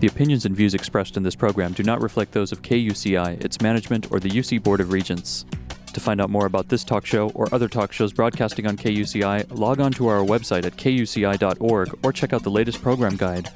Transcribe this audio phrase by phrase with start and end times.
[0.00, 3.60] The opinions and views expressed in this program do not reflect those of KUCI, its
[3.60, 5.44] management, or the UC Board of Regents.
[5.92, 9.58] To find out more about this talk show or other talk shows broadcasting on KUCI,
[9.58, 13.50] log on to our website at kuci.org or check out the latest program guide.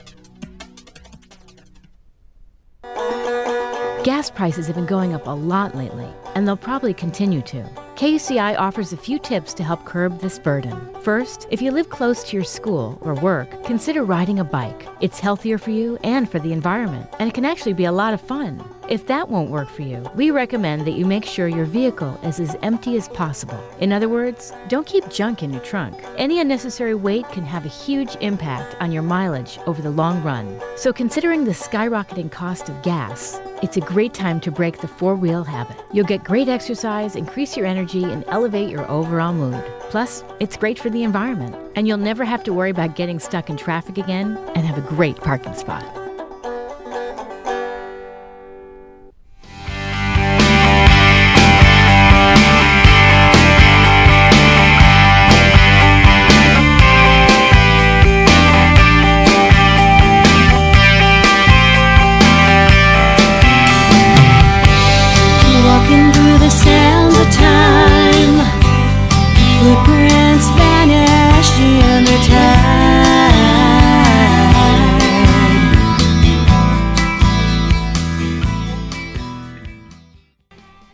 [4.04, 7.64] Gas prices have been going up a lot lately, and they'll probably continue to.
[7.96, 10.74] KUCI offers a few tips to help curb this burden.
[11.02, 14.88] First, if you live close to your school or work, consider riding a bike.
[15.00, 18.12] It's healthier for you and for the environment, and it can actually be a lot
[18.12, 18.64] of fun.
[18.86, 22.38] If that won't work for you, we recommend that you make sure your vehicle is
[22.38, 23.58] as empty as possible.
[23.80, 25.98] In other words, don't keep junk in your trunk.
[26.18, 30.60] Any unnecessary weight can have a huge impact on your mileage over the long run.
[30.76, 35.16] So, considering the skyrocketing cost of gas, it's a great time to break the four
[35.16, 35.82] wheel habit.
[35.94, 39.64] You'll get great exercise, increase your energy, and elevate your overall mood.
[39.88, 43.48] Plus, it's great for the environment, and you'll never have to worry about getting stuck
[43.48, 46.03] in traffic again and have a great parking spot.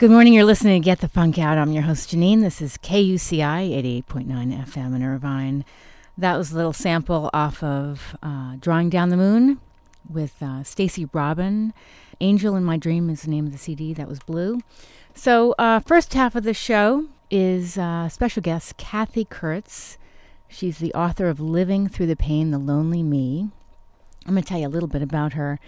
[0.01, 0.33] Good morning.
[0.33, 1.59] You're listening to Get the Funk Out.
[1.59, 2.41] I'm your host, Janine.
[2.41, 5.63] This is KUCI 88.9 FM in Irvine.
[6.17, 9.61] That was a little sample off of uh, Drawing Down the Moon
[10.09, 11.75] with uh, Stacy Robin.
[12.19, 13.93] Angel in My Dream is the name of the CD.
[13.93, 14.63] That was blue.
[15.13, 19.99] So, uh, first half of the show is uh, special guest Cathy Kurtz.
[20.49, 23.51] She's the author of Living Through the Pain, The Lonely Me.
[24.25, 25.61] I'm going to tell you a little bit about her,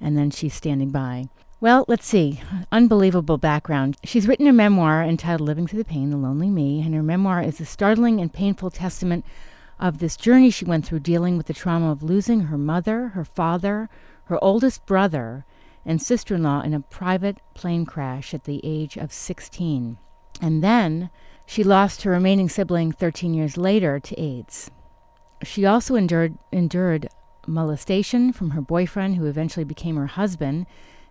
[0.00, 1.24] and then she's standing by.
[1.62, 2.40] Well, let's see.
[2.72, 3.98] Unbelievable background.
[4.02, 7.42] She's written a memoir entitled Living Through the Pain, The Lonely Me, and her memoir
[7.42, 9.26] is a startling and painful testament
[9.78, 13.26] of this journey she went through dealing with the trauma of losing her mother, her
[13.26, 13.90] father,
[14.24, 15.44] her oldest brother,
[15.84, 19.98] and sister in law in a private plane crash at the age of 16.
[20.40, 21.10] And then
[21.44, 24.70] she lost her remaining sibling 13 years later to AIDS.
[25.42, 27.08] She also endured, endured
[27.46, 30.64] molestation from her boyfriend, who eventually became her husband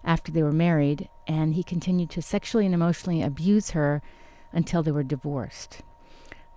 [0.03, 4.01] after they were married, and he continued to sexually and emotionally abuse her
[4.51, 5.81] until they were divorced.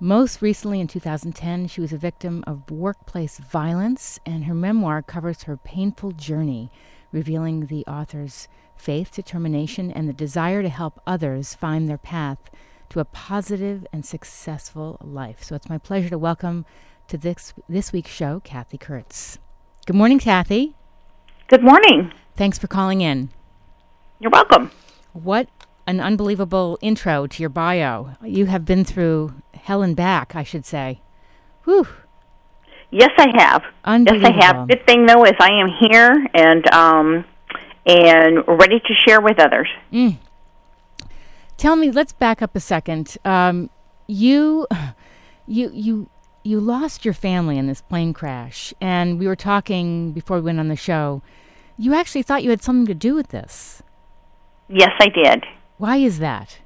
[0.01, 5.45] Most recently, in 2010, she was a victim of workplace violence, and her memoir covers
[5.45, 6.71] her painful journey,
[7.13, 12.51] revealing the author's faith, determination, and the desire to help others find their path
[12.89, 15.45] to a positive and successful life.
[15.45, 16.67] So it's my pleasure to welcome
[17.07, 19.39] to this, this week's show Cathy Kurtz.
[19.87, 20.75] Good morning, Cathy.
[21.49, 22.13] Good morning.
[22.37, 23.31] Thanks for calling in.
[24.21, 24.71] You're welcome.
[25.13, 25.49] What
[25.87, 28.17] an unbelievable intro to your bio.
[28.23, 31.01] You have been through hell and back, I should say.
[31.65, 31.87] Whew.
[32.91, 33.63] Yes, I have.
[34.23, 34.69] Yes, I have.
[34.69, 37.25] Good thing though is I am here and um
[37.87, 39.69] and ready to share with others.
[41.57, 43.17] Tell me, let's back up a second.
[43.25, 43.71] Um,
[44.07, 44.67] you,
[45.47, 46.11] you, you,
[46.43, 50.59] you lost your family in this plane crash, and we were talking before we went
[50.61, 51.23] on the show.
[51.83, 53.83] You actually thought you had something to do with this.
[54.69, 55.45] Yes, I did.
[55.79, 56.61] Why is that?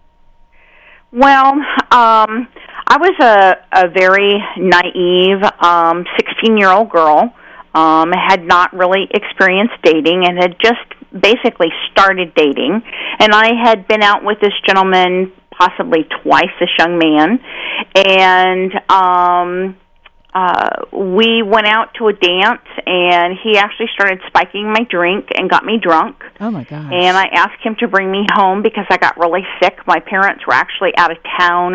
[1.11, 1.53] Well,
[1.91, 2.49] um
[2.87, 7.33] I was a a very naive um 16-year-old girl.
[7.73, 10.85] Um had not really experienced dating and had just
[11.19, 12.83] basically started dating
[13.19, 17.41] and I had been out with this gentleman possibly twice this young man
[17.95, 19.77] and um
[20.41, 25.49] uh we went out to a dance and he actually started spiking my drink and
[25.49, 26.93] got me drunk Oh my gosh!
[26.93, 29.75] and I asked him to bring me home because I got really sick.
[29.87, 31.69] My parents were actually out of town.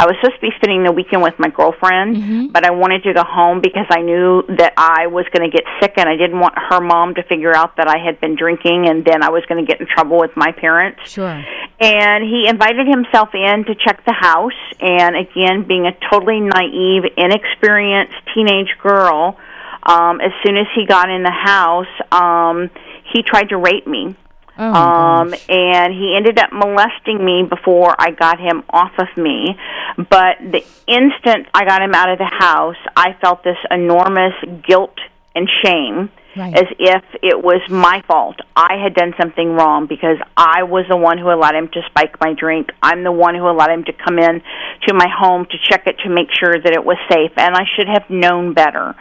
[0.00, 3.12] I was supposed to be spending the weekend with my girlfriend, but I wanted to
[3.12, 6.38] go home because I knew that I was going to get sick and I didn't
[6.38, 9.42] want her mom to figure out that I had been drinking and then I was
[9.48, 11.00] going to get in trouble with my parents.
[11.10, 11.42] sure.
[11.80, 14.60] And he invited himself in to check the house.
[14.80, 18.03] And again, being a totally naive, inexperienced
[18.34, 19.38] teenage girl,
[19.82, 22.70] um, as soon as he got in the house, um,
[23.12, 24.16] he tried to rape me.
[24.56, 25.48] Oh Um, gosh.
[25.48, 29.58] and he ended up molesting me before I got him off of me.
[29.96, 34.34] But the instant I got him out of the house, I felt this enormous
[34.66, 34.96] guilt
[35.34, 36.54] and shame Right.
[36.56, 38.36] as if it was my fault.
[38.56, 42.20] I had done something wrong because I was the one who allowed him to spike
[42.20, 42.70] my drink.
[42.82, 44.42] I'm the one who allowed him to come in
[44.88, 47.64] to my home to check it to make sure that it was safe, and I
[47.76, 48.94] should have known better.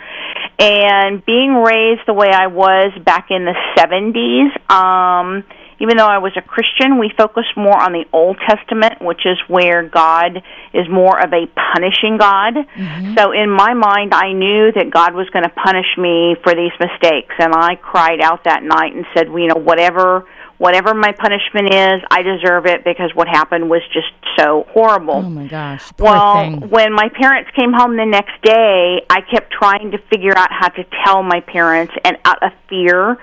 [0.60, 5.44] And being raised the way I was back in the 70s, um,
[5.84, 9.38] even though I was a Christian, we focused more on the Old Testament, which is
[9.50, 10.42] where God
[10.74, 11.46] is more of a
[11.76, 12.54] punishing God.
[12.56, 13.16] Mm-hmm.
[13.18, 16.72] So in my mind, I knew that God was going to punish me for these
[16.80, 20.26] mistakes, and I cried out that night and said, well, you know, whatever
[20.58, 24.08] whatever my punishment is, I deserve it because what happened was just
[24.38, 25.16] so horrible.
[25.16, 25.92] Oh my gosh.
[26.00, 26.70] Well, thing.
[26.70, 30.70] when my parents came home the next day, I kept trying to figure out how
[30.70, 33.18] to tell my parents, and out of fear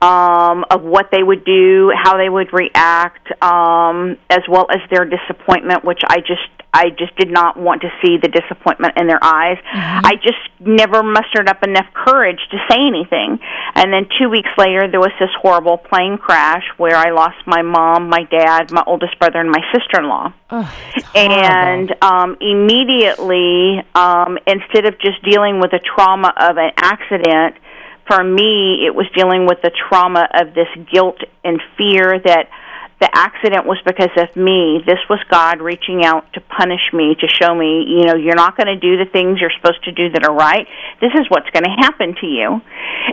[0.00, 5.04] um, of what they would do, how they would react, um, as well as their
[5.04, 9.22] disappointment, which I just I just did not want to see the disappointment in their
[9.22, 9.58] eyes.
[9.72, 13.38] I just never mustered up enough courage to say anything.
[13.76, 17.62] And then two weeks later, there was this horrible plane crash where I lost my
[17.62, 20.74] mom, my dad, my oldest brother, and my sister-in-law Oh,
[21.14, 27.56] and um, immediately, um, instead of just dealing with the trauma of an accident,
[28.06, 32.48] for me, it was dealing with the trauma of this guilt and fear that
[33.00, 34.80] the accident was because of me.
[34.86, 38.56] This was God reaching out to punish me, to show me, you know, you're not
[38.56, 40.66] going to do the things you're supposed to do that are right.
[41.00, 42.60] This is what's going to happen to you.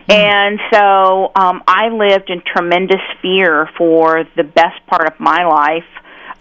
[0.07, 5.89] And so um, I lived in tremendous fear for the best part of my life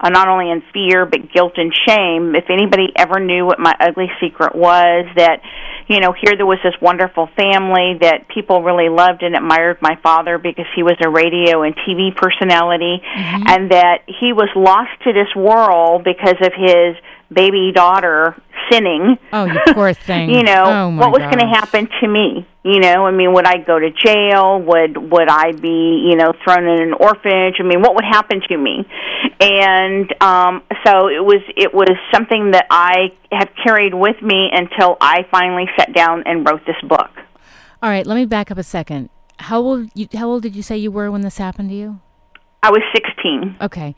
[0.01, 2.35] uh, not only in fear but guilt and shame.
[2.35, 5.43] If anybody ever knew what my ugly secret was, that
[5.89, 9.99] you know, here there was this wonderful family that people really loved and admired my
[10.03, 13.03] father because he was a radio and TV personality,
[13.49, 16.95] and that he was lost to this world because of his
[17.33, 20.31] baby daughter sinning Oh, you poor thing.
[20.31, 23.33] you know oh, my what was going to happen to me you know i mean
[23.33, 27.55] would i go to jail would would i be you know thrown in an orphanage
[27.59, 28.87] i mean what would happen to me
[29.41, 34.97] and um so it was it was something that i have carried with me until
[35.01, 37.11] i finally sat down and wrote this book
[37.83, 39.09] All right, let me back up a second.
[39.39, 42.01] How old you, how old did you say you were when this happened to you?
[42.63, 43.95] i was 16 Okay.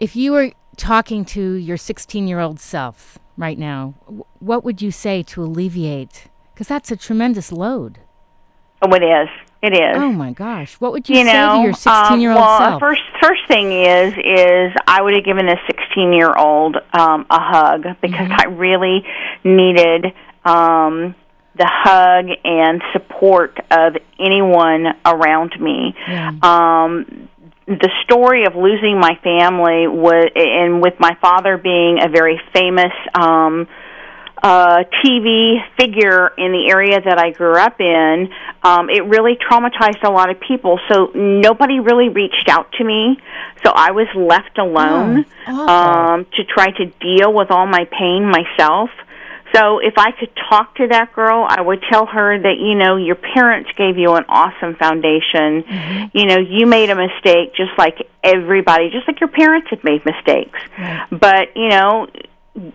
[0.00, 3.94] If you were talking to your 16-year-old self right now,
[4.38, 7.98] what would you say to alleviate cuz that's a tremendous load.
[8.82, 9.28] oh it is
[9.62, 10.74] it is Oh my gosh.
[10.80, 12.80] What would you, you say know, to your 16-year-old um, well, self?
[12.80, 17.40] first first thing is is I would have given a 16 year old um, a
[17.52, 18.40] hug because Mm-hmm.
[18.40, 19.04] I really
[19.44, 20.06] needed
[20.44, 21.14] um,
[21.56, 25.94] the hug and support of anyone around me.
[26.08, 26.30] Yeah.
[26.42, 27.28] Um,
[27.78, 32.92] the story of losing my family was, and with my father being a very famous.
[33.14, 33.68] Um,
[34.42, 38.30] uh, TV figure in the area that I grew up in,
[38.62, 40.80] um, it really traumatized a lot of people.
[40.90, 43.18] So nobody really reached out to me.
[43.62, 45.68] So I was left alone Oh, awful.
[45.68, 48.88] um, to try to deal with all my pain myself.
[49.54, 52.96] So if I could talk to that girl, I would tell her that you know
[52.96, 55.62] your parents gave you an awesome foundation.
[55.62, 56.16] Mm-hmm.
[56.16, 60.04] You know you made a mistake just like everybody, just like your parents had made
[60.04, 60.58] mistakes.
[60.78, 61.06] Right.
[61.10, 62.06] But you know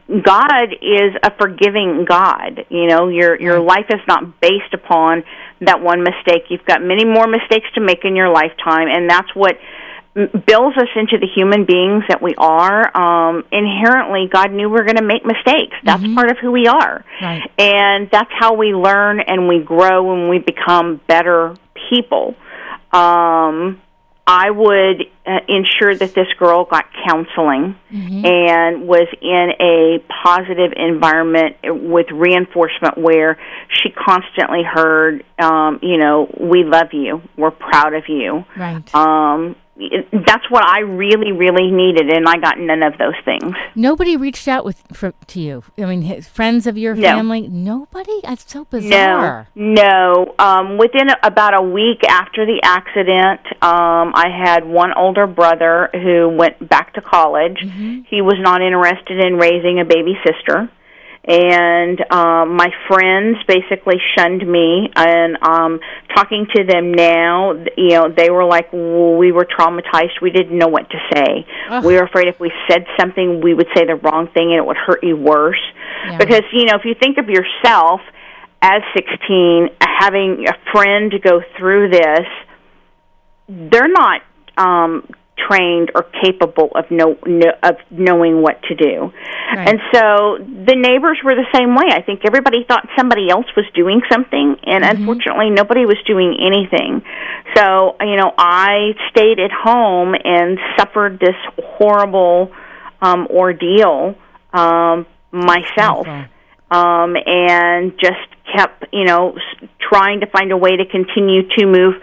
[0.10, 2.66] God is a forgiving God.
[2.70, 5.24] You know, your your life is not based upon
[5.62, 6.46] that one mistake.
[6.50, 9.58] You've got many more mistakes to make in your lifetime, and that's what
[10.16, 12.96] builds us into the human beings that we are.
[12.98, 15.76] Um, inherently, God knew we are going to make mistakes.
[15.84, 17.42] That's part of who we are, Right.
[17.58, 21.56] and that's how we learn and we grow and we become better
[21.90, 22.36] people.
[22.94, 23.82] Um,
[24.28, 31.58] I would uh, ensure that this girl got counseling and was in a positive environment
[31.64, 33.38] with reinforcement where
[33.70, 38.46] she constantly heard, um, you know, we love you, we're proud of you.
[38.58, 38.96] Right.
[38.96, 43.54] Um, that's what I really, really needed, and I got none of those things.
[43.76, 45.64] Nobody reached out with for, to you.
[45.78, 47.02] I mean, his, friends of your No.
[47.02, 47.48] family.
[47.50, 48.22] Nobody.
[48.24, 49.48] That's so No, bizarre.
[49.54, 50.34] no.
[50.40, 56.30] Um, within about a week after the accident, um, I had one older brother who
[56.30, 57.58] went back to college.
[58.08, 60.70] He was not interested in raising a baby sister.
[61.28, 64.90] And um, my friends basically shunned me.
[64.96, 65.80] And um,
[66.14, 70.22] talking to them now, you know, they were like, well, "We were traumatized.
[70.22, 71.46] We didn't know what to say.
[71.84, 74.66] We were afraid if we said something, we would say the wrong thing, and it
[74.66, 75.62] would hurt you worse."
[76.06, 76.18] Yeah.
[76.18, 78.02] Because you know, if you think of yourself
[78.62, 82.26] as 16 having a friend go through this
[83.48, 84.22] they're not
[84.58, 89.12] um trained or capable of know, know of knowing what to do.
[89.54, 89.70] Right.
[89.70, 91.86] And so the neighbors were the same way.
[91.92, 97.04] I think everybody thought somebody else was doing something and unfortunately nobody was doing anything.
[97.56, 101.36] So, you know, I stayed at home and suffered this
[101.78, 102.52] horrible
[103.02, 104.16] um ordeal
[104.54, 106.26] um myself Awful.
[106.72, 109.38] um, and just kept, you know,
[109.80, 111.96] trying to find a way to continue to move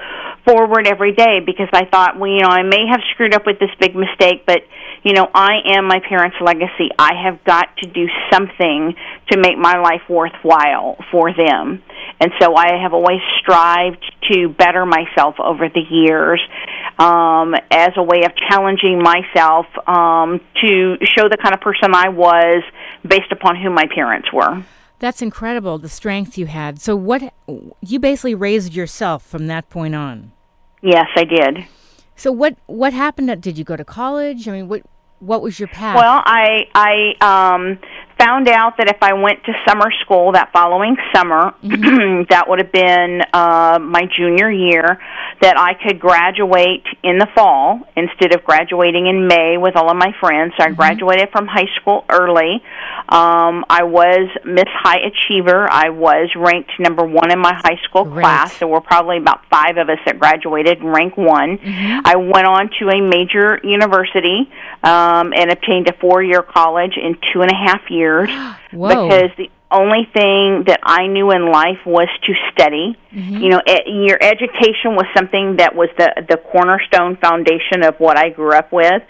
[0.45, 3.59] forward every day because I thought, well, you know, I may have screwed up with
[3.59, 4.63] this big mistake, but,
[5.03, 6.91] you know, I am my parents' legacy.
[6.99, 8.95] I have got to do something
[9.31, 11.83] to make my life worthwhile for them.
[12.21, 16.41] And so I have always strived to better myself over the years
[16.99, 22.11] um, as a way of challenging myself um, to show the kind of person I
[22.11, 22.63] was
[23.07, 24.63] based upon who my parents were.
[25.03, 26.81] That's incredible, the strength you had.
[26.81, 27.35] So, what
[27.81, 30.31] you basically raised yourself from that point on.
[30.81, 31.67] Yes, I did.
[32.15, 33.43] So, what what happened?
[33.43, 34.47] Did you go to college?
[34.47, 34.83] I mean, what
[35.19, 35.97] what was your path?
[35.97, 37.81] Well, I I um
[38.23, 42.71] found out that if I went to summer school that following summer, that would have
[42.71, 45.01] been uh, my junior year,
[45.41, 49.97] that I could graduate in the fall instead of graduating in May with all of
[49.97, 50.53] my friends.
[50.57, 52.63] So I graduated from high school early.
[53.09, 55.69] Um, I was Miss High Achiever.
[55.69, 58.23] I was ranked number one in my high school Great.
[58.23, 58.59] class.
[58.59, 61.59] There were probably about five of us that graduated rank one.
[62.05, 64.49] I went on to a major university
[64.85, 68.12] um, and obtained a four-year college in two and a half years
[68.73, 68.89] Whoa.
[69.09, 72.97] because the only thing that I knew in life was to study.
[73.41, 78.19] You know, e- your education was something that was the the cornerstone foundation of what
[78.19, 79.03] I grew up with.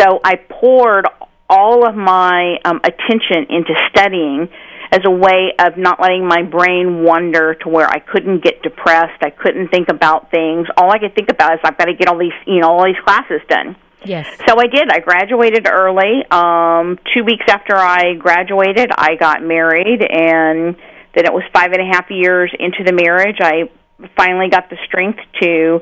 [0.00, 1.06] So I poured
[1.48, 4.48] all of my um, attention into studying
[4.92, 9.22] as a way of not letting my brain wander to where I couldn't get depressed.
[9.22, 10.66] I couldn't think about things.
[10.76, 12.84] All I could think about is I've got to get all these, you know, all
[12.84, 13.76] these classes done.
[14.08, 14.26] Yes.
[14.48, 14.88] So I did.
[14.90, 16.24] I graduated early.
[16.30, 20.76] Um, two weeks after I graduated, I got married, and
[21.14, 23.36] then it was five and a half years into the marriage.
[23.40, 23.70] I
[24.16, 25.80] finally got the strength to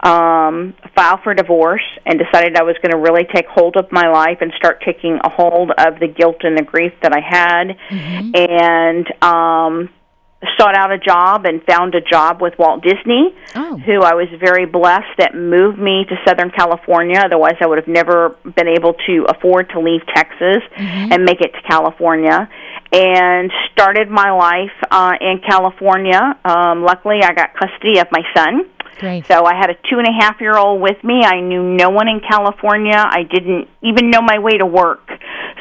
[0.00, 4.08] um, file for divorce and decided I was going to really take hold of my
[4.08, 7.76] life and start taking a hold of the guilt and the grief that I had,
[8.34, 9.88] and um,
[10.58, 13.76] sought out a job and found a job with Walt Disney Oh.
[13.78, 17.20] who I was very blessed that moved me to Southern California.
[17.24, 21.52] Otherwise, I would have never been able to afford to leave Texas and make it
[21.52, 22.48] to California.
[22.92, 26.38] And started my life uh, in California.
[26.44, 28.66] Um, luckily, I got custody of my son.
[29.28, 31.22] So I had a two and a half year old with me.
[31.24, 32.96] I knew no one in California.
[32.96, 35.08] I didn't even know my way to work.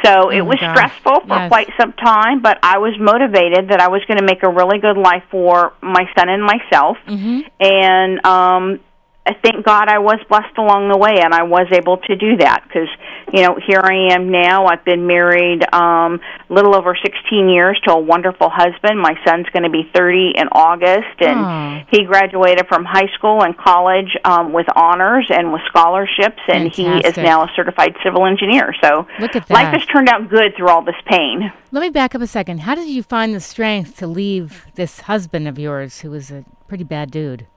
[0.04, 0.76] So it Oh, was gosh.
[0.76, 1.48] stressful for Yes.
[1.50, 4.80] quite some time, but I was motivated that I was going to make a really
[4.80, 6.98] good life for my son and myself.
[7.08, 7.40] Mm-hmm.
[7.60, 8.80] And um
[9.26, 12.38] I thank God I was blessed along the way and I was able to do
[12.38, 12.90] that because
[13.32, 17.80] you know here I am now I've been married um a little over 16 years
[17.86, 21.86] to a wonderful husband my son's going to be 30 in August and Aw.
[21.90, 26.86] he graduated from high school and college um with honors and with scholarships and he
[26.86, 30.68] is now a certified civil engineer so Look at life has turned out good through
[30.70, 32.60] all this pain Let me back up a second.
[32.60, 36.46] How did you find the strength to leave this husband of yours who was a
[36.68, 37.48] pretty bad dude?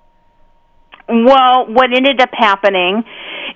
[1.09, 3.05] Well, what ended up happening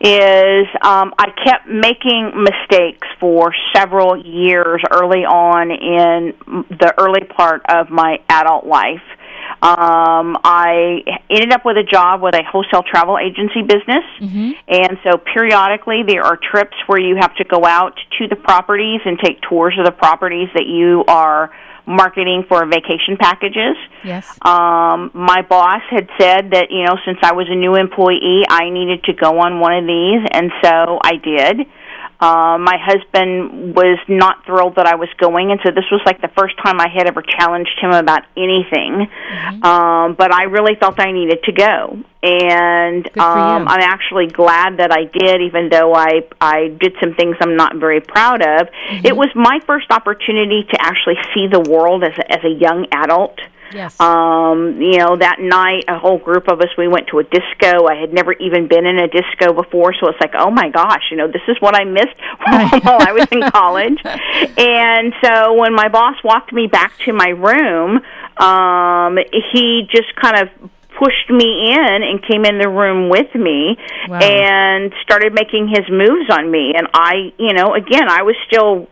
[0.00, 6.34] is um, I kept making mistakes for several years early on in
[6.70, 9.02] the early part of my adult life.
[9.62, 14.04] Um, I ended up with a job with a wholesale travel agency business,
[14.68, 19.00] and so periodically there are trips where you have to go out to the properties
[19.04, 21.50] and take tours of the properties that you are
[21.90, 23.76] marketing for vacation packages.
[24.04, 24.26] Yes.
[24.42, 28.70] Um, my boss had said that, you know, since I was a new employee, I
[28.70, 31.66] needed to go on one of these, and so I did.
[32.20, 36.20] Uh, my husband was not thrilled that I was going, and so this was like
[36.20, 39.08] the first time I had ever challenged him about anything.
[39.62, 43.68] Um, but I really felt I needed to go, and um.
[43.68, 47.76] I'm actually glad that I did, even though I I did some things I'm not
[47.76, 48.68] very proud of.
[49.04, 52.86] It was my first opportunity to actually see the world as a, as a young
[52.92, 53.38] adult.
[53.72, 53.98] Yes.
[54.00, 57.86] Um, you know, that night, a whole group of us, we went to a disco.
[57.86, 61.04] I had never even been in a disco before, so it's like, oh my gosh,
[61.10, 62.16] you know, this is what I missed
[62.84, 63.98] while I was in college.
[64.58, 68.00] And so when my boss walked me back to my room,
[68.36, 69.18] um,
[69.52, 70.48] he just kind of
[70.98, 74.18] pushed me in and came in the room with me Wow.
[74.18, 78.88] and started making his moves on me and I, you know, again, I was still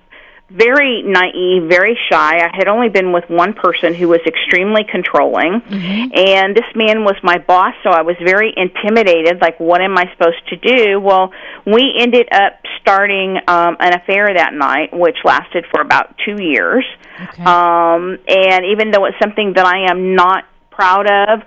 [0.51, 2.39] very naive, very shy.
[2.39, 6.13] I had only been with one person who was extremely controlling, Mm-hmm.
[6.15, 9.41] and this man was my boss, so I was very intimidated.
[9.41, 11.01] Like, what am I supposed to do?
[11.01, 11.33] Well,
[11.67, 16.85] we ended up starting um, an affair that night, which lasted for about two years.
[17.21, 17.43] Okay.
[17.45, 21.43] Um, and even though it's something that I am not proud of,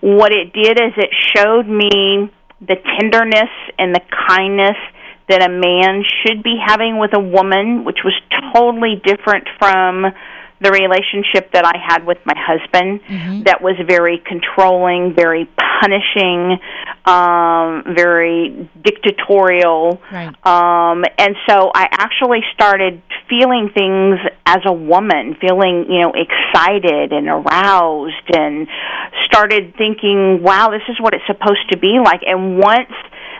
[0.00, 4.76] what it did is it showed me the tenderness and the kindness
[5.28, 8.14] that a man should be having with a woman, which was
[8.52, 10.06] totally different from
[10.60, 13.00] the relationship that I had with my husband
[13.44, 15.44] that was very controlling, very
[15.80, 16.58] punishing,
[17.04, 20.00] um, very dictatorial.
[20.10, 20.32] Right.
[20.46, 27.12] Um, and so I actually started feeling things as a woman, feeling, you know, excited
[27.12, 28.66] and aroused and
[29.24, 32.22] started thinking, wow, this is what it's supposed to be like.
[32.26, 32.92] And once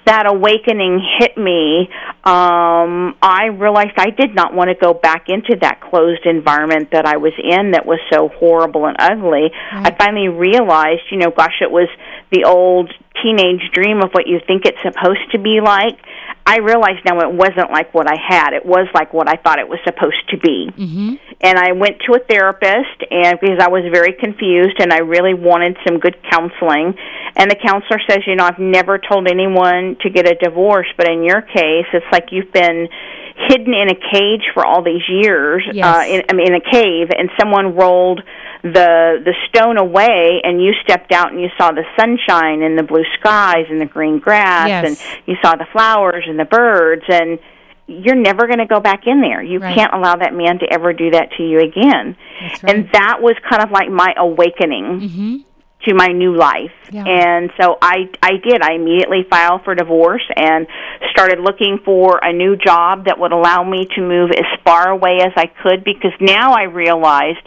[0.06, 1.88] that awakening hit me,
[2.24, 7.06] um, I realized I did not want to go back into that closed environment that
[7.06, 9.50] I was in that was so horrible and ugly.
[9.72, 11.88] I finally realized, you know, gosh, it was
[12.30, 12.92] the old
[13.22, 15.98] teenage dream of what you think it's supposed to be like.
[16.46, 18.52] I realized now it wasn't like what I had.
[18.52, 20.70] It was like what I thought it was supposed to be.
[20.70, 21.14] Mm-hmm.
[21.40, 25.34] And I went to a therapist, and because I was very confused, and I really
[25.34, 26.94] wanted some good counseling.
[27.34, 31.10] And the counselor says, you know, I've never told anyone to get a divorce, but
[31.10, 32.88] in your case, it's like you've been
[33.48, 35.62] hidden in a cage for all these years.
[35.72, 35.84] Yes.
[35.84, 38.22] Uh, in, I mean, in a cave, and someone rolled
[38.62, 42.82] the the stone away, and you stepped out and you saw the sunshine and the
[42.82, 44.84] blue skies and the green grass, Yes.
[44.86, 47.38] and you saw the flowers and the birds, and
[47.86, 49.42] you're never going to go back in there.
[49.42, 49.74] You Right.
[49.74, 52.16] can't allow that man to ever do that to you again.
[52.40, 52.64] Right.
[52.74, 55.36] And that was kind of like my awakening mm-hmm.
[55.84, 56.72] to my new life.
[56.90, 57.04] Yeah.
[57.06, 58.60] And so I I did.
[58.62, 60.66] I immediately filed for divorce and
[61.12, 65.18] started looking for a new job that would allow me to move as far away
[65.20, 67.46] as I could because now I realized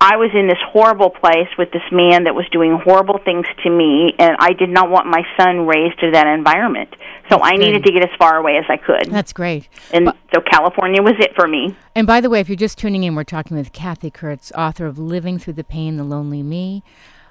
[0.00, 3.70] I was in this horrible place with this man that was doing horrible things to
[3.70, 6.94] me and I did not want my son raised in that environment.
[7.28, 7.60] So I good.
[7.60, 9.12] needed to get as far away as I could.
[9.12, 9.68] That's great.
[9.90, 11.76] and so California was it for me.
[11.96, 14.86] And by the way, if you're just tuning in, we're talking with Cathy Kurtz, author
[14.86, 16.84] of Living Through the Pain, The Lonely Me.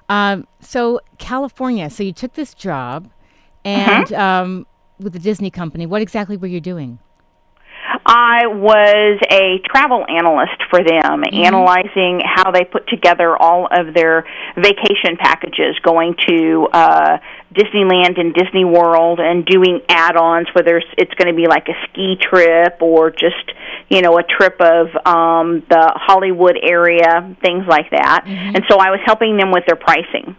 [0.09, 3.09] Um, so, California, so you took this job
[3.63, 4.67] and um,
[5.00, 5.86] with the Disney company.
[5.86, 7.00] What exactly were you doing?
[8.19, 14.25] I was a travel analyst for them, analyzing how they put together all of their
[14.55, 17.17] vacation packages, going to uh,
[17.53, 21.75] Disneyland and Disney World, and doing add-ons, whether it's- it's going to be like a
[21.86, 23.51] ski trip or just
[23.89, 28.23] you know a trip of um, the Hollywood area, things like that.
[28.25, 30.36] And so I was helping them with their pricing.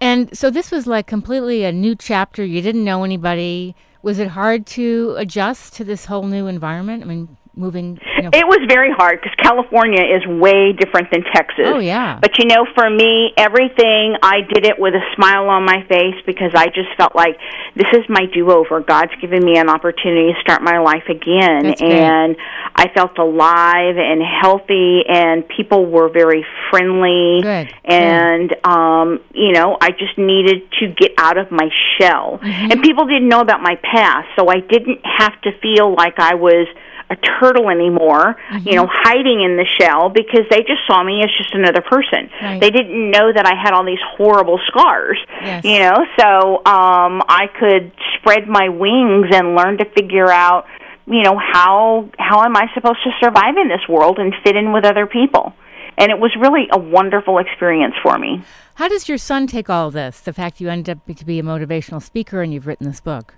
[0.00, 2.44] And so this was like completely a new chapter.
[2.44, 3.74] You didn't know anybody.
[4.02, 7.02] Was it hard to adjust to this whole new environment?
[7.02, 7.98] I mean, moving.
[8.16, 11.66] You know, It was very hard because California is way different than Texas.
[11.66, 12.18] Oh, yeah.
[12.20, 16.14] But you know, for me, everything I did it with a smile on my face
[16.24, 17.36] because I just felt like
[17.76, 18.80] this is my do-over.
[18.80, 22.36] God's given me an opportunity to start my life again, That's and
[22.74, 27.40] I felt alive and healthy, and people were very friendly.
[27.42, 31.68] Good, And um, you know, I just needed to get out of my
[31.98, 32.70] shell, Mm-hmm.
[32.70, 36.34] and people didn't know about my past, so I didn't have to feel like I
[36.34, 36.66] was
[37.10, 38.68] a turtle anymore, Mm-hmm.
[38.68, 42.28] you know, hiding in the shell because they just saw me as just another person.
[42.42, 42.60] Right.
[42.60, 45.18] They didn't know that I had all these horrible scars.
[45.42, 45.64] Yes.
[45.64, 50.66] You know, so um I could spread my wings and learn to figure out,
[51.06, 54.72] you know, how how am I supposed to survive in this world and fit in
[54.72, 55.54] with other people.
[55.96, 58.42] And it was really a wonderful experience for me.
[58.76, 60.20] how does your son take all this?
[60.20, 63.34] The fact you ended up to be a motivational speaker and you've written this book.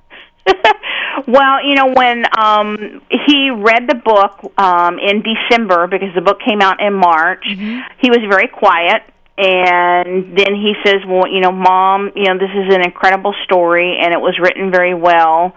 [1.27, 6.39] Well, you know, when um, he read the book um, in December, because the book
[6.47, 9.03] came out in March, he was very quiet.
[9.39, 13.97] And then he says, Well, you know, Mom, you know, this is an incredible story,
[13.99, 15.55] and it was written very well.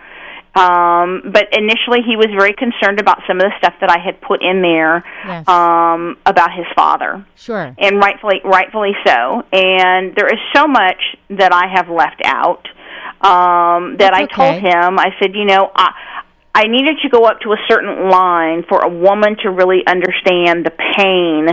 [0.55, 4.21] Um, but initially, he was very concerned about some of the stuff that I had
[4.21, 5.47] put in there Yes.
[5.47, 7.75] um, about his father Sure.
[7.77, 9.43] and rightfully rightfully so.
[9.51, 12.67] And there is so much that I have left out
[13.23, 14.69] um, that That's I told okay.
[14.69, 14.99] him.
[14.99, 15.91] I said, you know, I
[16.55, 20.65] I needed to go up to a certain line for a woman to really understand
[20.65, 21.47] the pain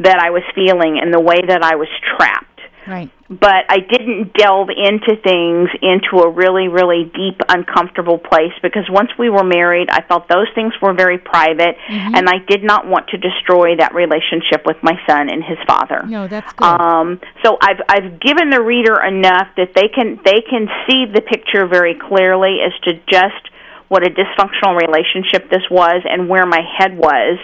[0.00, 2.49] that I was feeling and the way that I was trapped.
[2.90, 3.10] Right.
[3.28, 9.10] But I didn't delve into things into a really, really deep, uncomfortable place because once
[9.16, 12.14] we were married, I felt those things were very private, Mm-hmm.
[12.16, 16.02] and I did not want to destroy that relationship with my son and his father.
[16.06, 16.64] No, that's good.
[16.64, 21.20] Um, so I've I've given the reader enough that they can they can see the
[21.20, 23.50] picture very clearly as to just
[23.88, 27.38] what a dysfunctional relationship this was and where my head was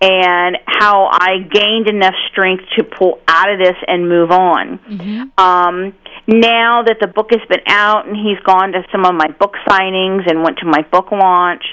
[0.00, 4.78] and how I gained enough strength to pull out of this and move on.
[4.78, 5.22] Mm-hmm.
[5.42, 5.94] Um,
[6.26, 9.54] now that the book has been out and he's gone to some of my book
[9.68, 11.64] signings and went to my book launch,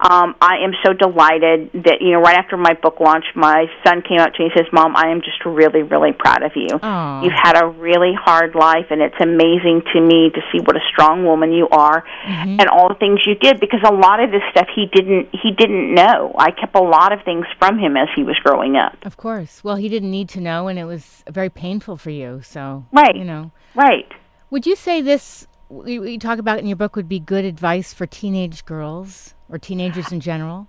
[0.00, 4.02] um, I am so delighted that you know right after my book launch, my son
[4.02, 6.68] came up to me and says, "Mom, I am just really, really proud of you.
[6.68, 7.24] Aww.
[7.24, 10.84] You've had a really hard life, and it's amazing to me to see what a
[10.92, 12.60] strong woman you are, mm-hmm.
[12.60, 13.58] and all the things you did.
[13.58, 16.34] Because a lot of this stuff he didn't he didn't know.
[16.38, 18.94] I kept a lot of things from him as he was growing up.
[19.02, 19.64] Of course.
[19.64, 22.42] Well, he didn't need to know, and it was very painful for you.
[22.44, 24.12] So right, you know, right.
[24.50, 25.46] Would you say this?
[25.68, 30.12] We talk about in your book would be good advice for teenage girls or teenagers
[30.12, 30.68] in general?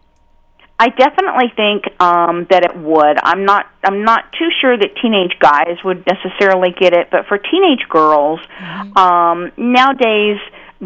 [0.79, 3.17] I definitely think um, that it would.
[3.23, 3.65] I'm not.
[3.83, 8.39] I'm not too sure that teenage guys would necessarily get it, but for teenage girls,
[8.61, 8.95] mm-hmm.
[8.95, 10.37] um, nowadays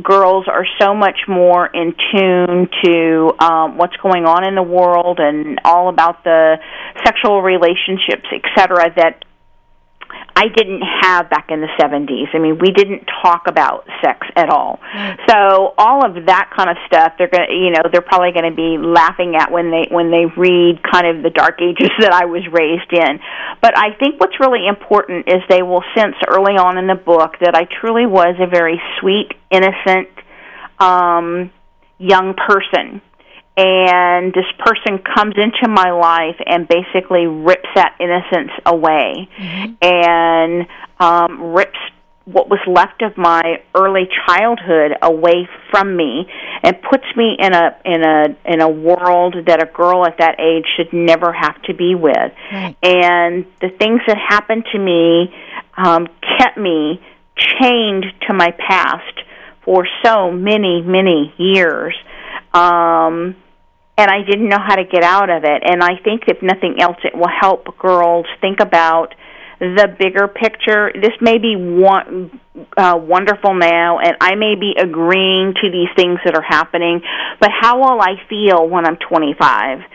[0.02, 5.20] girls are so much more in tune to um, what's going on in the world
[5.20, 6.56] and all about the
[7.04, 8.94] sexual relationships, etc.
[8.96, 9.26] That
[10.36, 12.34] I didn't have back in the 70s.
[12.34, 14.80] I mean, we didn't talk about sex at all.
[14.94, 15.20] Right.
[15.30, 18.50] So all of that kind of stuff, they're going to, you know, they're probably going
[18.50, 22.14] to be laughing at when they when they read kind of the dark ages that
[22.14, 23.20] I was raised in.
[23.62, 27.36] But I think what's really important is they will sense early on in the book
[27.42, 30.10] that I truly was a very sweet, innocent
[30.80, 31.52] um
[32.00, 33.00] young person
[33.58, 39.74] and this person comes into my life and basically rips that innocence away mm-hmm.
[39.82, 40.68] and
[41.00, 41.78] um, rips
[42.26, 46.28] what was left of my early childhood away from me
[46.64, 50.40] and puts me in a in a in a world that a girl at that
[50.40, 52.76] age should never have to be with right.
[52.84, 55.34] and the things that happened to me
[55.78, 57.02] um kept me
[57.36, 59.20] chained to my past
[59.66, 61.96] for so many many years
[62.54, 63.36] um
[63.98, 65.62] and I didn't know how to get out of it.
[65.64, 69.14] And I think, if nothing else, it will help girls think about
[69.60, 70.92] the bigger picture.
[70.96, 72.40] This may be one,
[72.76, 77.02] uh, wonderful now, and I may be agreeing to these things that are happening,
[77.40, 79.38] but how will I feel when I'm 25?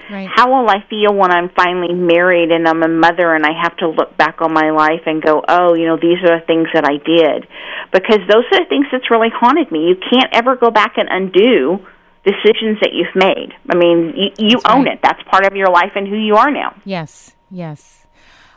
[0.09, 0.29] Right.
[0.33, 3.77] How will I feel when I'm finally married and I'm a mother and I have
[3.79, 6.69] to look back on my life and go, oh, you know, these are the things
[6.73, 7.49] that I did?
[7.93, 9.89] Because those are the things that's really haunted me.
[9.89, 11.85] You can't ever go back and undo
[12.27, 13.55] decisions that you've made.
[13.71, 14.95] I mean, you, you own right.
[14.95, 15.01] it.
[15.03, 16.75] That's part of your life and who you are now.
[16.85, 18.07] Yes, yes.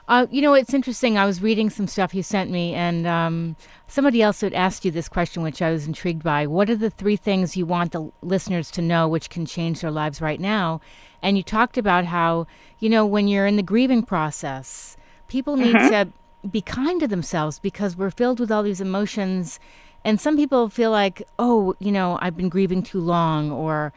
[0.08, 1.20] Uh, you know, it's interesting.
[1.20, 3.56] I was reading some stuff you sent me, and um,
[3.88, 6.48] somebody else had asked you this question, which I was intrigued by.
[6.48, 9.92] What are the three things you want the listeners to know which can change their
[9.92, 10.82] lives right now?
[11.22, 12.48] And you talked about how,
[12.80, 15.90] you know, when you're in the grieving process, people need mm-hmm.
[15.90, 19.60] to be kind to themselves because we're filled with all these emotions
[20.04, 23.94] and some people feel like, oh, you know, I've been grieving too long, or,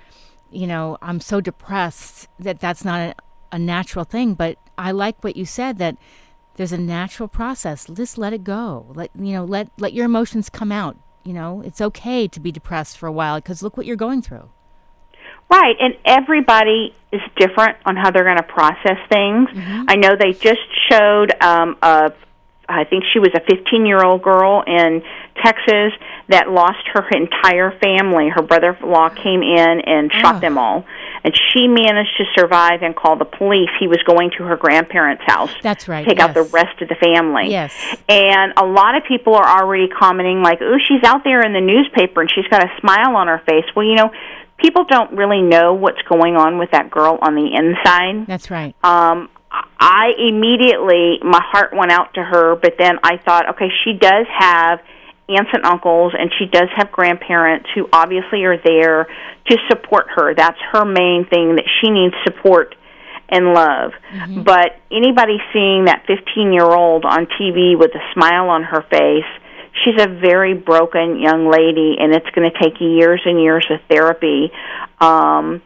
[0.50, 3.14] you know, I'm so depressed that that's not a,
[3.52, 4.34] a natural thing.
[4.34, 5.96] But I like what you said that
[6.56, 7.86] there's a natural process.
[7.86, 8.86] Just let it go.
[8.94, 10.96] Let you know, let let your emotions come out.
[11.24, 14.22] You know, it's okay to be depressed for a while because look what you're going
[14.22, 14.50] through.
[15.50, 19.50] Right, and everybody is different on how they're going to process things.
[19.50, 19.84] Mm-hmm.
[19.86, 22.12] I know they just showed um, a
[22.68, 25.02] I think she was a 15 year old girl in
[25.36, 25.92] Texas
[26.28, 28.28] that lost her entire family.
[28.28, 30.40] Her brother in law came in and shot oh.
[30.40, 30.84] them all.
[31.24, 33.70] And she managed to survive and call the police.
[33.78, 35.52] He was going to her grandparents' house.
[35.62, 36.06] That's right.
[36.06, 36.28] take yes.
[36.28, 37.50] out the rest of the family.
[37.50, 37.74] Yes.
[38.08, 41.60] And a lot of people are already commenting, like, oh, she's out there in the
[41.60, 43.64] newspaper and she's got a smile on her face.
[43.76, 44.10] Well, you know,
[44.58, 48.26] people don't really know what's going on with that girl on the inside.
[48.26, 48.74] That's right.
[48.82, 49.28] Um,
[49.78, 54.26] I immediately my heart went out to her, but then I thought, okay, she does
[54.38, 54.80] have
[55.36, 59.06] aunts and uncles and she does have grandparents who obviously are there
[59.48, 60.34] to support her.
[60.34, 62.74] That's her main thing that she needs support
[63.28, 63.92] and love.
[64.12, 64.42] Mm-hmm.
[64.42, 69.30] But anybody seeing that 15-year-old on TV with a smile on her face,
[69.84, 73.80] she's a very broken young lady and it's going to take years and years of
[73.88, 74.52] therapy.
[75.00, 75.62] Um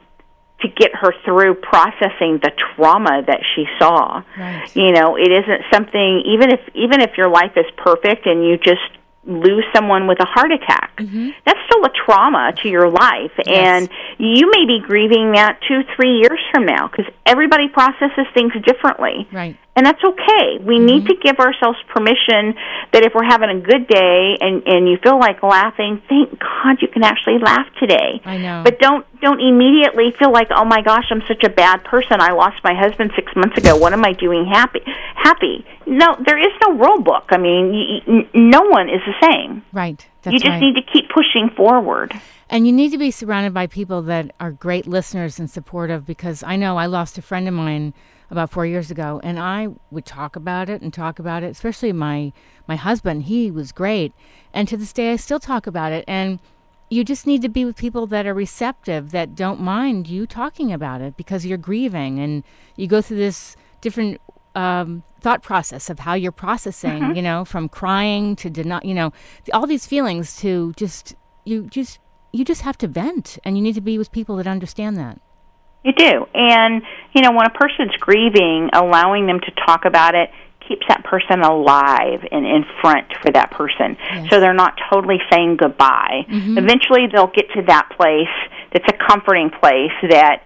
[0.60, 4.22] to get her through processing the trauma that she saw.
[4.38, 4.74] Right.
[4.74, 8.56] You know, it isn't something even if even if your life is perfect and you
[8.56, 8.80] just
[9.26, 10.96] lose someone with a heart attack.
[10.98, 11.30] Mm-hmm.
[11.44, 13.46] That's still a trauma to your life, yes.
[13.48, 18.52] and you may be grieving that two, three years from now because everybody processes things
[18.64, 19.28] differently.
[19.32, 19.56] Right.
[19.76, 20.58] And that's okay.
[20.60, 20.86] We Mm-hmm.
[20.86, 22.54] need to give ourselves permission
[22.92, 26.80] that if we're having a good day and and you feel like laughing, thank God
[26.82, 28.20] you can actually laugh today.
[28.24, 28.62] I know.
[28.64, 32.20] But don't don't immediately feel like, "Oh my gosh, I'm such a bad person.
[32.20, 33.76] I lost my husband 6 months ago.
[33.76, 34.80] What am I doing happy?"
[35.14, 35.64] Happy.
[35.86, 37.24] No, there is no rule book.
[37.30, 39.62] I mean, y y- no one is the same.
[39.72, 40.06] right.
[40.22, 40.60] That's you just right.
[40.60, 42.12] need to keep pushing forward.
[42.50, 46.42] And you need to be surrounded by people that are great listeners and supportive because
[46.42, 47.92] I know I lost a friend of mine
[48.30, 51.92] about four years ago and I would talk about it and talk about it, especially
[51.92, 52.32] my
[52.66, 53.24] my husband.
[53.24, 54.12] He was great.
[54.52, 56.04] And to this day I still talk about it.
[56.08, 56.40] And
[56.88, 60.72] you just need to be with people that are receptive, that don't mind you talking
[60.72, 62.44] about it because you're grieving and
[62.76, 64.20] you go through this different
[64.54, 69.12] um, thought process of how you're processing, you know, from crying to deny, you know,
[69.52, 72.00] all these feelings to just you just
[72.32, 75.20] you just have to vent, and you need to be with people that understand that.
[75.86, 76.26] You do.
[76.34, 76.82] And,
[77.14, 80.30] you know, when a person's grieving, allowing them to talk about it
[80.66, 83.96] keeps that person alive and in front for that person.
[84.00, 84.30] Yes.
[84.30, 86.26] So they're not totally saying goodbye.
[86.28, 88.34] Eventually they'll get to that place
[88.72, 90.42] that's a comforting place that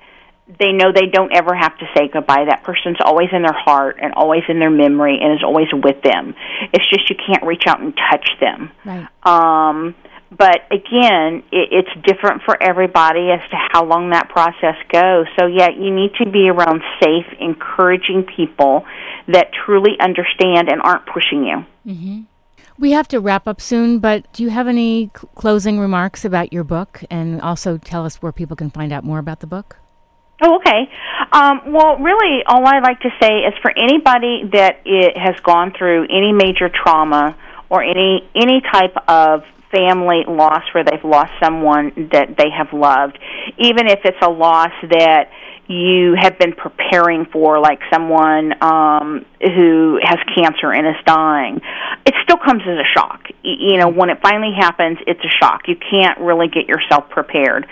[0.59, 2.44] they know they don't ever have to say goodbye.
[2.44, 6.03] That person's always in their heart and always in their memory and is always with
[6.03, 6.35] them.
[6.74, 8.72] It's just you can't reach out and touch them.
[8.85, 9.09] Right.
[9.22, 9.94] Um,
[10.30, 15.26] but again, it, it's different for everybody as to how long that process goes.
[15.38, 18.84] So, yeah, you need to be around safe, encouraging people
[19.28, 21.64] that truly understand and aren't pushing you.
[22.78, 26.52] We have to wrap up soon, but do you have any cl- closing remarks about
[26.52, 29.76] your book, and also tell us where people can find out more about the book?
[30.40, 30.88] Oh, okay.
[31.32, 35.74] Um, well, really, all I like to say is for anybody that it has gone
[35.76, 37.36] through any major trauma
[37.68, 43.18] or any any type of family loss where they've lost someone that they have loved,
[43.59, 45.30] even if it's a loss that
[45.70, 51.61] you have been preparing for, like someone um, who has cancer and is dying,
[52.04, 53.22] it still comes as a shock.
[53.44, 55.68] You know, when it finally happens, it's a shock.
[55.68, 57.66] You can't really get yourself prepared.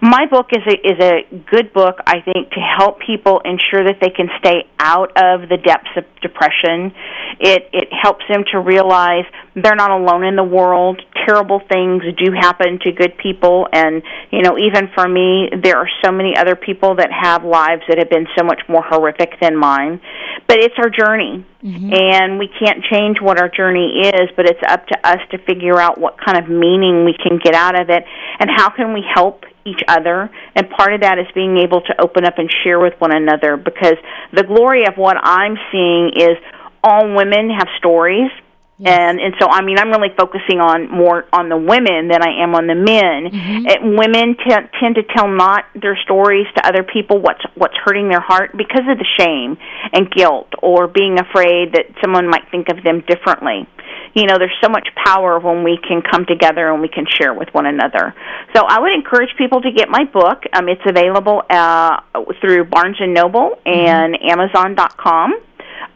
[0.00, 3.98] My book is a, is a good book, I think, to help people ensure that
[4.00, 6.92] they can stay out of the depths of depression.
[7.38, 11.00] It it helps them to realize they're not alone in the world.
[11.26, 15.88] Terrible things do happen to good people, and you know, even for me, there are
[16.04, 19.56] so many other people that have lives that have been so much more horrific than
[19.56, 20.00] mine.
[20.48, 21.92] But it's our journey, mm-hmm.
[21.92, 24.28] and we can't change what our journey is.
[24.36, 27.54] But it's up to us to figure out what kind of meaning we can get
[27.54, 28.04] out of it,
[28.38, 30.28] and how can we help each other.
[30.54, 33.56] And part of that is being able to open up and share with one another.
[33.56, 33.96] Because
[34.32, 36.36] the glory of what I'm seeing is
[36.82, 38.30] all women have stories
[38.84, 42.42] and and so I mean I'm really focusing on more on the women than I
[42.42, 43.30] am on the men.
[43.32, 48.08] And women t- tend to tell not their stories to other people what's what's hurting
[48.08, 49.56] their heart because of the shame
[49.92, 53.66] and guilt or being afraid that someone might think of them differently.
[54.14, 57.32] You know, there's so much power when we can come together and we can share
[57.32, 58.14] with one another.
[58.54, 60.44] So I would encourage people to get my book.
[60.52, 62.00] Um, it's available uh,
[62.40, 65.40] through Barnes and Noble and Amazon.com.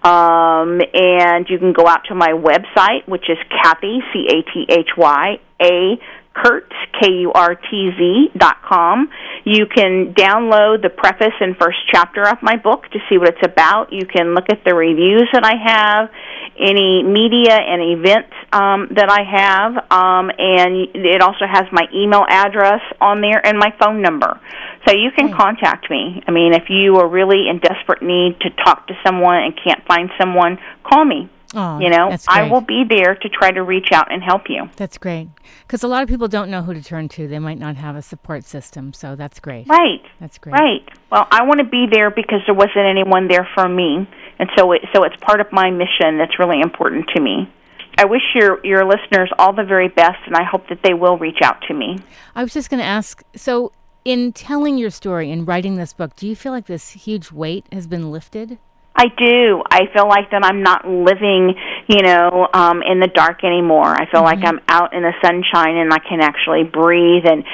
[0.02, 4.66] Um, and you can go out to my website, which is Cathy, C A T
[4.68, 5.98] H Y, A,
[6.36, 9.08] Kurtz, K U R T Z dot com.
[9.44, 13.46] You can download the preface and first chapter of my book to see what it's
[13.46, 13.92] about.
[13.92, 16.10] You can look at the reviews that I have,
[16.58, 22.24] any media and events um, that I have, um, and it also has my email
[22.28, 24.40] address on there and my phone number.
[24.86, 26.22] So you can contact me.
[26.26, 29.84] I mean, if you are really in desperate need to talk to someone and can't
[29.86, 31.30] find someone, call me.
[31.56, 34.68] Oh, you know, I will be there to try to reach out and help you.
[34.76, 35.28] That's great.
[35.66, 37.26] Because a lot of people don't know who to turn to.
[37.26, 39.66] They might not have a support system, so that's great.
[39.66, 40.02] Right.
[40.20, 40.52] That's great.
[40.52, 40.86] Right.
[41.10, 44.06] Well, I want to be there because there wasn't anyone there for me,
[44.38, 47.50] and so it, so it's part of my mission that's really important to me.
[47.98, 51.16] I wish your your listeners all the very best, and I hope that they will
[51.16, 51.98] reach out to me.
[52.34, 53.72] I was just going to ask so,
[54.04, 57.64] in telling your story and writing this book, do you feel like this huge weight
[57.72, 58.58] has been lifted?
[58.96, 59.62] I do.
[59.70, 61.54] I feel like that I'm not living,
[61.86, 63.92] you know, um, in the dark anymore.
[63.92, 67.44] I feel like I'm out in the sunshine and I can actually breathe and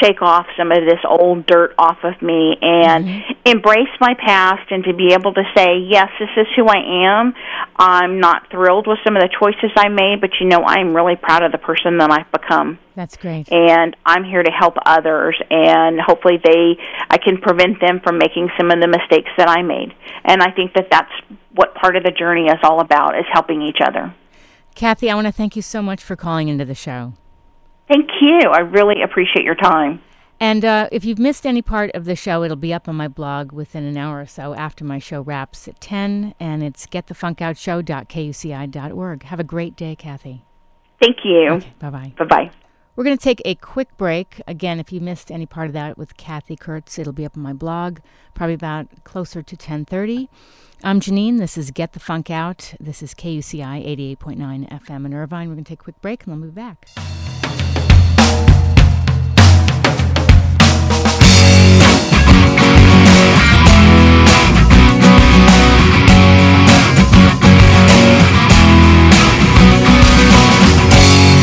[0.00, 4.84] shake off some of this old dirt off of me and embrace my past and
[4.84, 7.34] to be able to say, yes, this is who I am.
[7.76, 11.16] I'm not thrilled with some of the choices I made, but you know, I'm really
[11.16, 13.52] proud of the person that I've become That's great.
[13.52, 16.76] and I'm here to help others and hopefully they
[17.10, 19.92] I can prevent them from making some of the mistakes that I made.
[20.24, 21.12] And I think that that's
[21.54, 24.14] what part of the journey is all about is helping each other.
[24.74, 27.12] Cathy, I want to thank you so much for calling into the show.
[27.88, 28.40] Thank you.
[28.50, 30.00] I really appreciate your time.
[30.38, 33.08] And uh, if you've missed any part of the show, it'll be up on my
[33.08, 36.34] blog within an hour or so after my show wraps at 10.
[36.38, 39.22] And it's getthefunkoutshow.kuci.org.
[39.22, 40.42] Have a great day, Cathy.
[41.00, 41.48] Thank you.
[41.52, 42.12] Okay, bye bye.
[42.18, 42.50] Bye bye.
[42.96, 44.40] We're going to take a quick break.
[44.46, 47.42] Again, if you missed any part of that with Cathy Kurtz, it'll be up on
[47.42, 47.98] my blog,
[48.32, 50.30] probably about closer to 1030.
[50.82, 51.38] I'm Janine.
[51.38, 52.72] This is Get the Funk Out.
[52.80, 55.48] This is KUCI 88.9 FM in Irvine.
[55.48, 56.88] We're going to take a quick break and then we'll be back.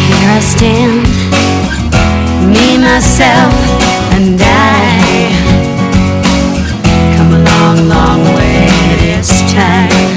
[0.03, 1.02] Here I stand,
[2.53, 3.53] me, myself,
[4.13, 5.33] and I
[7.17, 8.67] come a long, long way
[8.99, 10.12] this time.